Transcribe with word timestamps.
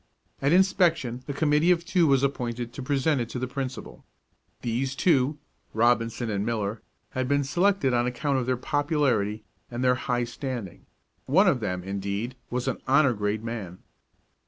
At 0.41 0.51
inspection 0.51 1.23
a 1.27 1.33
committee 1.33 1.69
of 1.69 1.85
two 1.85 2.07
was 2.07 2.23
appointed 2.23 2.73
to 2.73 2.81
present 2.81 3.21
it 3.21 3.29
to 3.29 3.37
the 3.37 3.45
principal. 3.45 4.03
These 4.63 4.95
two, 4.95 5.37
Robinson 5.75 6.27
and 6.31 6.43
Miller, 6.43 6.81
had 7.11 7.27
been 7.27 7.43
selected 7.43 7.93
on 7.93 8.07
account 8.07 8.39
of 8.39 8.47
their 8.47 8.57
popularity 8.57 9.43
and 9.69 9.83
their 9.83 9.93
high 9.93 10.23
standing; 10.23 10.87
one 11.27 11.45
of 11.47 11.59
them, 11.59 11.83
indeed, 11.83 12.35
was 12.49 12.67
an 12.67 12.79
honor 12.87 13.13
grade 13.13 13.43
man. 13.43 13.77